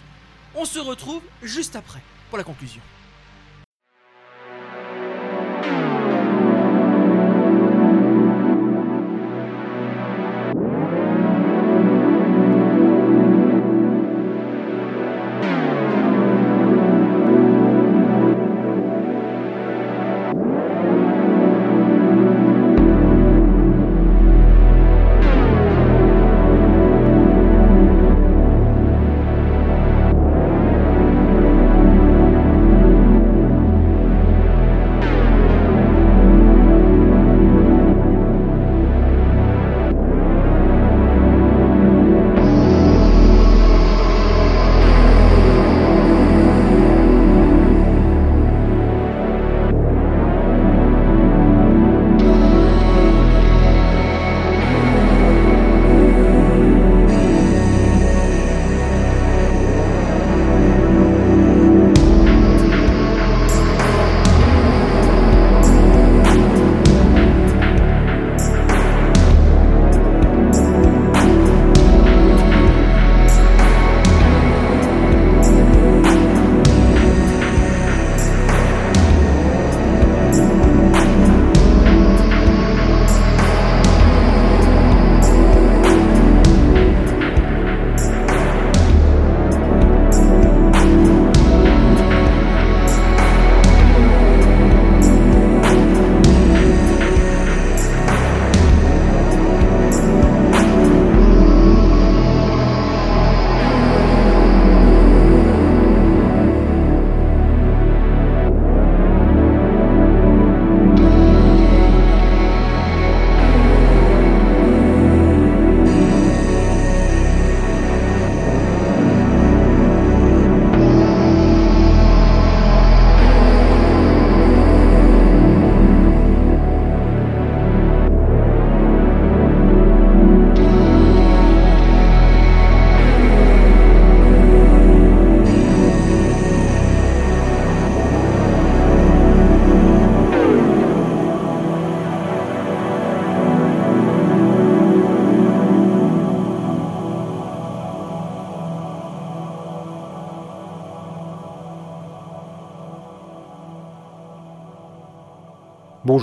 on 0.55 0.65
se 0.65 0.79
retrouve 0.79 1.23
juste 1.41 1.75
après 1.75 2.01
pour 2.29 2.37
la 2.37 2.43
conclusion. 2.43 2.81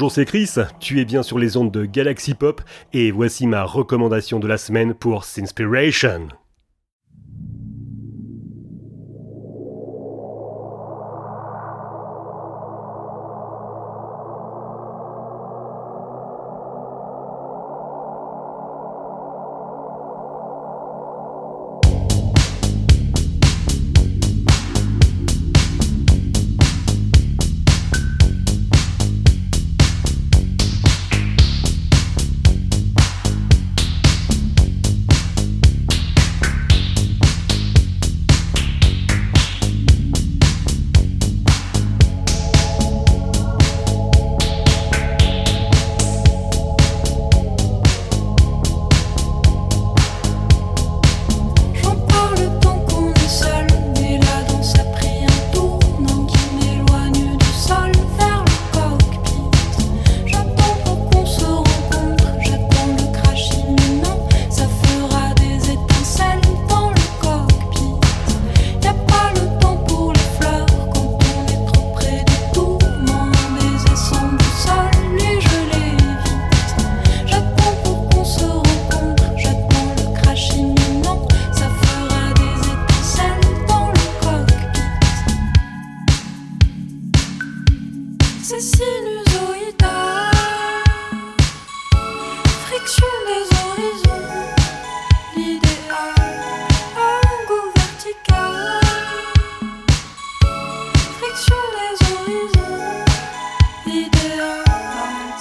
Bonjour, 0.03 0.17
c'est 0.17 0.25
Chris, 0.25 0.51
tu 0.81 1.01
es 1.01 1.05
bien 1.05 1.23
sur 1.23 1.39
les 1.39 1.57
ondes 1.57 1.71
de 1.71 1.85
Galaxy 1.85 2.35
Pop 2.35 2.61
et 2.93 3.13
voici 3.13 3.47
ma 3.47 3.63
recommandation 3.63 4.41
de 4.41 4.49
la 4.49 4.59
semaine 4.59 4.95
pour 4.95 5.23
Sinspiration. 5.23 6.27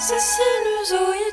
ces 0.02 0.18
sinusoïdes. 0.18 1.22
Oh, 1.28 1.31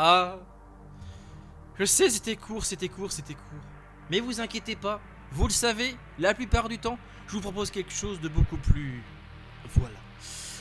Ah. 0.00 0.36
Je 1.76 1.84
sais, 1.84 2.08
c'était 2.08 2.36
court, 2.36 2.64
c'était 2.64 2.88
court, 2.88 3.10
c'était 3.10 3.34
court. 3.34 3.62
Mais 4.10 4.20
vous 4.20 4.40
inquiétez 4.40 4.76
pas, 4.76 5.00
vous 5.32 5.48
le 5.48 5.52
savez, 5.52 5.96
la 6.20 6.34
plupart 6.34 6.68
du 6.68 6.78
temps, 6.78 6.96
je 7.26 7.32
vous 7.32 7.40
propose 7.40 7.72
quelque 7.72 7.92
chose 7.92 8.20
de 8.20 8.28
beaucoup 8.28 8.58
plus. 8.58 9.02
Voilà. 9.74 9.96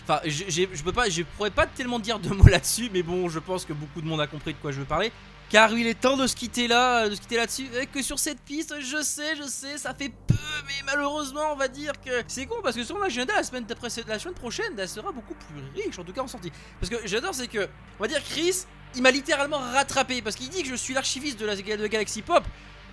Enfin, 0.01 0.21
je 0.25 0.81
peux 0.81 0.91
pas, 0.91 1.07
je 1.07 1.21
pourrais 1.21 1.51
pas 1.51 1.67
tellement 1.67 1.99
dire 1.99 2.17
de 2.17 2.29
mots 2.29 2.47
là-dessus, 2.49 2.89
mais 2.91 3.03
bon, 3.03 3.29
je 3.29 3.37
pense 3.37 3.63
que 3.63 3.73
beaucoup 3.73 4.01
de 4.01 4.07
monde 4.07 4.21
a 4.21 4.25
compris 4.25 4.53
de 4.53 4.57
quoi 4.57 4.71
je 4.71 4.79
veux 4.79 4.85
parler. 4.85 5.11
Car 5.51 5.71
il 5.71 5.85
est 5.85 5.99
temps 5.99 6.17
de 6.17 6.25
se 6.25 6.35
quitter 6.35 6.67
là, 6.67 7.07
de 7.07 7.13
se 7.13 7.21
quitter 7.21 7.37
là-dessus. 7.37 7.67
Et 7.79 7.85
que 7.85 8.01
sur 8.01 8.17
cette 8.17 8.41
piste, 8.41 8.73
je 8.81 9.03
sais, 9.03 9.35
je 9.35 9.43
sais, 9.43 9.77
ça 9.77 9.93
fait 9.93 10.09
peu, 10.09 10.33
mais 10.65 10.83
malheureusement, 10.83 11.53
on 11.53 11.55
va 11.55 11.67
dire 11.67 11.93
que 12.03 12.23
c'est 12.27 12.47
con 12.47 12.55
parce 12.63 12.75
que 12.75 12.83
sur 12.83 12.97
mon 12.97 13.03
agenda, 13.03 13.35
la 13.35 13.43
semaine 13.43 13.65
d'après, 13.65 13.89
la 14.07 14.17
semaine 14.17 14.33
prochaine, 14.33 14.73
elle 14.77 14.89
sera 14.89 15.11
beaucoup 15.11 15.35
plus 15.35 15.83
riche, 15.83 15.99
en 15.99 16.03
tout 16.03 16.11
cas 16.11 16.21
en 16.21 16.27
sortie. 16.27 16.51
Parce 16.79 16.89
que 16.89 17.07
j'adore, 17.07 17.35
c'est 17.35 17.47
que, 17.47 17.69
on 17.99 18.03
va 18.03 18.07
dire, 18.07 18.21
Chris, 18.23 18.65
il 18.95 19.01
m'a 19.01 19.11
littéralement 19.11 19.59
rattrapé 19.59 20.21
parce 20.21 20.35
qu'il 20.35 20.49
dit 20.49 20.63
que 20.63 20.69
je 20.69 20.75
suis 20.75 20.93
l'archiviste 20.93 21.39
de 21.39 21.45
la 21.45 21.55
Galaxy 21.87 22.21
Pop. 22.21 22.43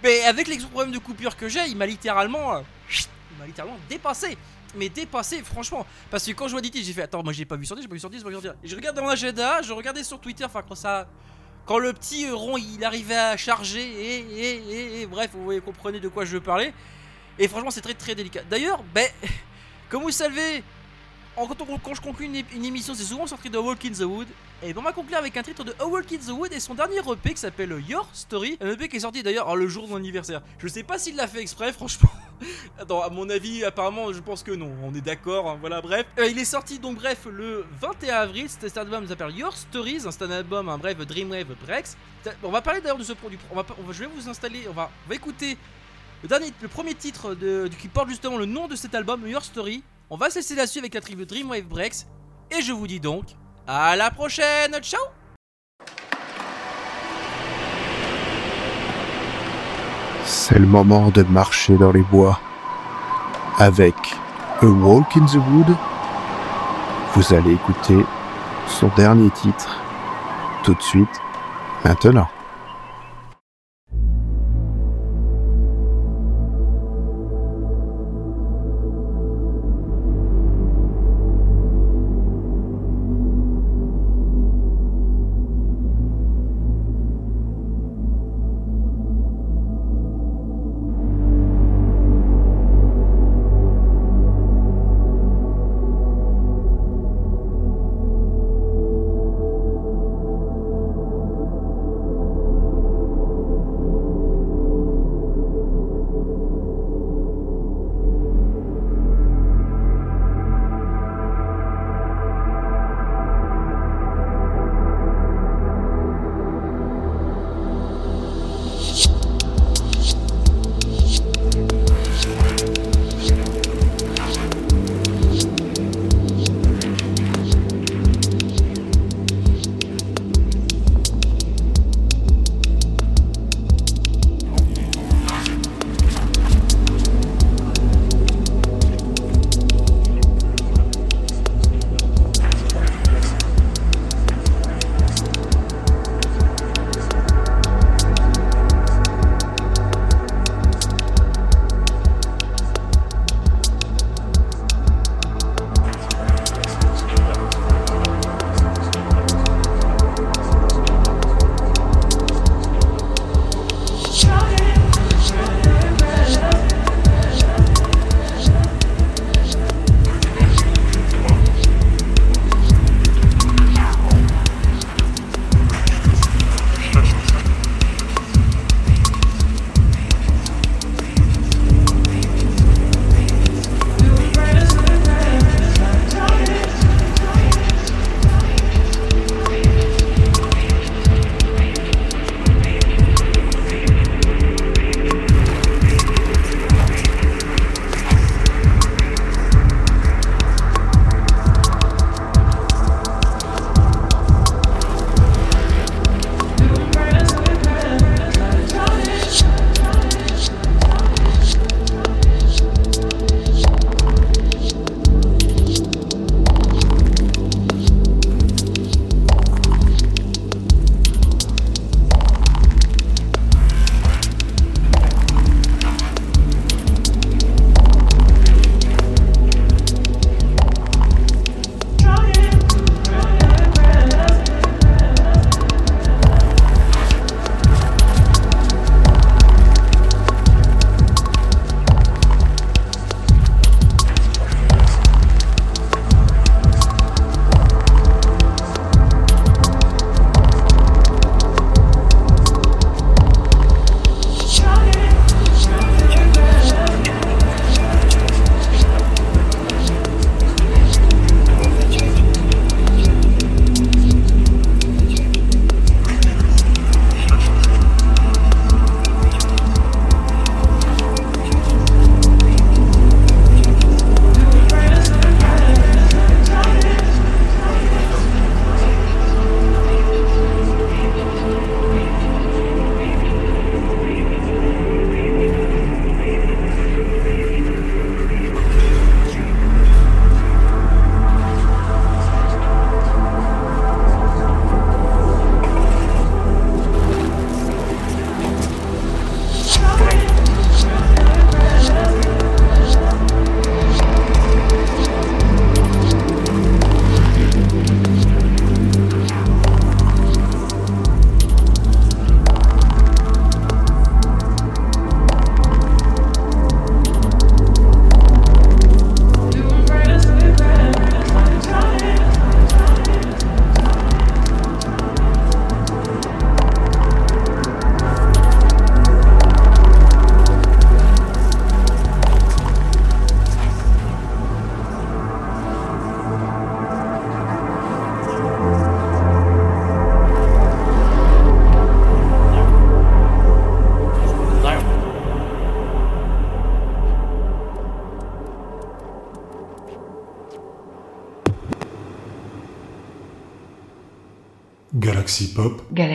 Mais 0.03 0.23
avec 0.25 0.49
les 0.49 0.59
problèmes 0.59 0.93
de 0.93 0.99
coupure 0.99 1.37
que 1.37 1.49
j'ai, 1.49 1.67
il 1.67 1.77
m'a 1.77 1.87
littéralement, 1.87 2.57
euh, 2.57 2.61
il 2.91 3.39
m'a 3.39 3.47
littéralement 3.47 3.79
dépassé. 3.89 4.37
Mais 4.77 4.89
dépassé, 4.89 5.43
franchement. 5.43 5.87
Parce 6.11 6.27
que 6.27 6.33
quand 6.33 6.47
je 6.47 6.53
vois 6.53 6.61
titres, 6.61 6.79
j'ai 6.83 6.93
fait 6.93 7.03
Attends, 7.03 7.23
moi 7.23 7.33
j'ai 7.33 7.45
pas 7.45 7.57
vu 7.57 7.65
sortir, 7.65 7.83
j'ai 7.83 7.89
pas 7.89 7.95
vu 7.95 8.01
sortir, 8.01 8.19
j'ai 8.19 8.25
pas 8.25 8.29
vu 8.29 8.35
sortir. 8.35 8.55
Je 8.63 8.77
regarde 8.77 8.97
dans 8.97 9.03
mon 9.03 9.09
agenda, 9.09 9.63
je 9.63 9.73
regardais 9.73 10.05
sur 10.05 10.21
Twitter, 10.21 10.45
enfin 10.45 10.63
quand 10.67 10.75
ça. 10.75 11.09
Quand 11.65 11.79
le 11.79 11.95
petit 11.95 12.29
rond 12.29 12.59
il 12.59 12.85
arrivait 12.85 13.17
à 13.17 13.39
charger, 13.39 13.81
et, 13.81 15.01
et, 15.01 15.07
bref, 15.07 15.31
vous 15.33 15.59
comprenez 15.63 15.99
de 15.99 16.09
quoi 16.09 16.27
je 16.27 16.33
veux 16.33 16.43
parler. 16.43 16.75
Et 17.39 17.49
franchement, 17.49 17.71
c'est 17.71 17.81
très 17.81 17.95
très 17.95 18.15
délicat. 18.15 18.43
D'ailleurs, 18.51 18.83
ben, 18.95 19.09
comme 19.89 20.03
vous 20.03 20.11
savez, 20.11 20.63
quand, 21.37 21.95
je 21.95 22.01
conclue 22.01 22.27
une, 22.27 22.65
émission, 22.65 22.95
c'est 22.95 23.05
souvent 23.05 23.27
sorti 23.27 23.51
de 23.51 23.59
Walk 23.59 23.85
in 23.85 23.93
the 23.93 24.03
Wood. 24.03 24.29
Et 24.67 24.73
ben, 24.73 24.81
on 24.81 24.85
va 24.85 24.93
conclure 24.93 25.19
avec 25.19 25.37
un 25.37 25.43
titre 25.43 25.63
de 25.63 25.75
Walk 25.85 26.11
in 26.11 26.17
the 26.17 26.31
Wood 26.31 26.51
et 26.51 26.59
son 26.59 26.75
dernier 26.75 26.97
EP 26.97 27.35
qui 27.35 27.37
s'appelle 27.41 27.79
Your 27.87 28.09
Story. 28.15 28.57
Un 28.63 28.71
EP 28.71 28.89
qui 28.89 28.97
est 28.97 29.01
sorti 29.01 29.23
d'ailleurs 29.23 29.55
le 29.55 29.69
jour 29.69 29.85
de 29.85 29.91
mon 29.91 29.97
anniversaire. 29.97 30.41
Je 30.59 30.69
sais 30.69 30.83
pas 30.83 30.99
s'il 30.99 31.17
l'a 31.17 31.27
fait 31.27 31.43
exprès, 31.43 31.71
franchement. 31.71 32.09
Attends, 32.79 33.03
à 33.03 33.11
mon 33.11 33.29
avis, 33.29 33.63
apparemment, 33.63 34.11
je 34.11 34.21
pense 34.21 34.43
que 34.43 34.53
non. 34.53 34.73
On 34.83 34.95
est 34.95 35.03
d'accord, 35.03 35.51
hein, 35.51 35.59
voilà, 35.61 35.83
bref. 35.83 36.07
Euh, 36.19 36.29
il 36.29 36.39
est 36.39 36.47
sorti 36.47 36.79
donc, 36.79 36.97
bref, 36.97 37.27
le 37.31 37.67
21 37.79 38.15
avril. 38.15 38.47
Cet 38.49 38.79
album 38.79 39.07
s'appelle 39.07 39.37
Your 39.37 39.55
Stories. 39.55 40.01
C'est 40.11 40.23
un 40.23 40.31
album, 40.31 40.71
un 40.71 40.79
bref, 40.79 40.97
Dreamwave 40.97 41.55
Breaks. 41.67 41.89
On 42.43 42.51
va 42.51 42.63
parler 42.63 42.81
d'ailleurs 42.81 42.97
de 42.97 43.05
ce 43.05 43.13
produit. 43.13 43.39
On 43.51 43.57
va, 43.57 43.67
on 43.79 43.83
va- 43.83 43.93
je 43.93 43.99
vais 44.01 44.07
vous 44.17 44.31
installer, 44.31 44.63
on 44.71 44.73
va, 44.73 44.91
on 45.05 45.09
va 45.11 45.15
écouter 45.15 45.59
le, 46.23 46.29
dernier, 46.29 46.55
le 46.63 46.69
premier 46.69 46.95
titre 46.95 47.35
de, 47.35 47.69
qui 47.83 47.89
porte 47.89 48.09
justement 48.09 48.39
le 48.39 48.47
nom 48.47 48.67
de 48.67 48.77
cet 48.77 48.95
album, 48.95 49.29
Your 49.29 49.45
Story. 49.45 49.83
On 50.09 50.17
va 50.17 50.31
se 50.31 50.37
laisser 50.37 50.55
là-dessus 50.55 50.79
avec 50.79 50.95
la 50.95 51.03
tribu 51.03 51.27
Dreamwave 51.27 51.65
Breaks. 51.65 52.07
Et 52.51 52.63
je 52.63 52.73
vous 52.73 52.87
dis 52.87 53.01
donc, 53.01 53.27
à 53.67 53.97
la 53.97 54.11
prochaine. 54.11 54.79
Ciao 54.83 55.01
C'est 60.25 60.59
le 60.59 60.67
moment 60.67 61.11
de 61.11 61.23
marcher 61.23 61.77
dans 61.77 61.93
les 61.93 62.03
bois. 62.03 62.39
Avec 63.59 63.95
A 64.63 64.67
Walk 64.67 65.17
in 65.17 65.27
the 65.27 65.37
Wood, 65.37 65.77
vous 67.15 67.35
allez 67.35 67.53
écouter 67.53 67.99
son 68.67 68.89
dernier 68.97 69.31
titre 69.31 69.79
tout 70.65 70.75
de 70.75 70.83
suite, 70.83 71.21
maintenant. 71.85 72.29